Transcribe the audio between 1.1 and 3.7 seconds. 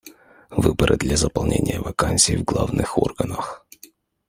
заполнения вакансий в главных органах.